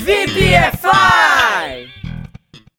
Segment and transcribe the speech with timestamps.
[0.00, 1.88] VPFI!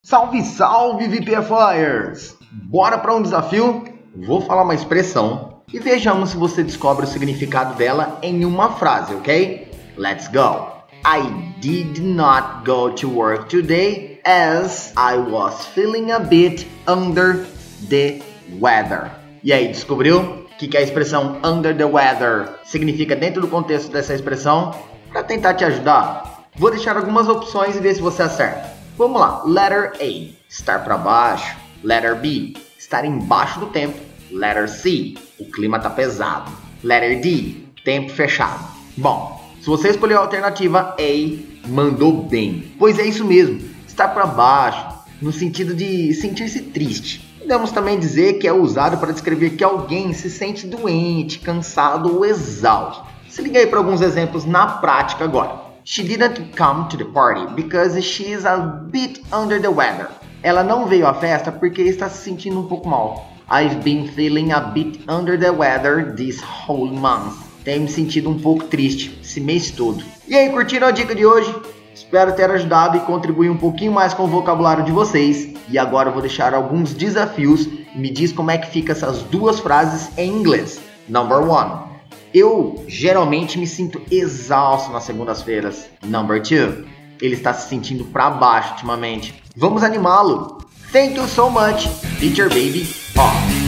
[0.01, 2.37] Salve, salve, VPFIers!
[2.51, 3.83] Bora para um desafio?
[4.15, 9.13] Vou falar uma expressão e vejamos se você descobre o significado dela em uma frase,
[9.15, 9.69] ok?
[9.97, 10.71] Let's go!
[11.05, 11.21] I
[11.59, 17.45] did not go to work today as I was feeling a bit under
[17.89, 18.21] the
[18.59, 19.11] weather.
[19.43, 20.19] E aí, descobriu?
[20.19, 24.73] O que, que a expressão under the weather significa dentro do contexto dessa expressão?
[25.11, 26.26] Para tentar te ajudar,
[26.57, 28.73] vou deixar algumas opções e ver se você acerta.
[28.97, 29.43] Vamos lá.
[29.45, 31.55] Letter A, estar para baixo.
[31.83, 33.97] Letter B, estar embaixo do tempo.
[34.31, 36.51] Letter C, o clima tá pesado.
[36.83, 38.65] Letter D, tempo fechado.
[38.97, 42.73] Bom, se você escolheu a alternativa A, mandou bem.
[42.79, 44.87] Pois é isso mesmo, estar para baixo,
[45.21, 47.27] no sentido de sentir-se triste.
[47.39, 52.25] Podemos também dizer que é usado para descrever que alguém se sente doente, cansado ou
[52.25, 53.05] exausto.
[53.29, 55.66] Se liga aí para alguns exemplos na prática agora.
[55.89, 58.57] She didn't come to the party because she is a
[58.91, 60.09] bit under the weather.
[60.43, 63.31] Ela não veio à festa porque está se sentindo um pouco mal.
[63.49, 67.37] I've been feeling a bit under the weather this whole month.
[67.63, 70.03] Tenho me sentido um pouco triste esse mês todo.
[70.27, 71.55] E aí, curtiram a dica de hoje?
[71.95, 75.53] Espero ter ajudado e contribuir um pouquinho mais com o vocabulário de vocês.
[75.69, 77.65] E agora eu vou deixar alguns desafios.
[77.95, 80.81] Me diz como é que fica essas duas frases em inglês.
[81.07, 81.96] Number one.
[82.33, 85.89] Eu geralmente me sinto exausto nas segundas-feiras.
[86.05, 86.85] Number two.
[87.21, 89.41] Ele está se sentindo para baixo ultimamente.
[89.55, 90.59] Vamos animá-lo.
[90.91, 91.87] Thank you so much,
[92.19, 92.87] Teacher Baby.
[93.17, 93.66] Off.